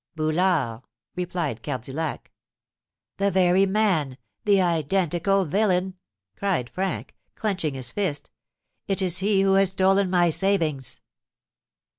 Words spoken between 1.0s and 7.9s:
replied Cardillac. "The very man! The identical villain!" cried Frank, clenching